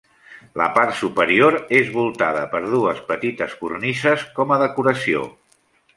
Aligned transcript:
La 0.59 0.67
part 0.77 0.95
superior 1.01 1.57
és 1.81 1.91
voltada 1.99 2.45
per 2.55 2.61
dues 2.71 3.03
petites 3.13 3.53
cornises 3.61 4.25
com 4.39 4.55
a 4.57 4.59
decoració. 4.63 5.23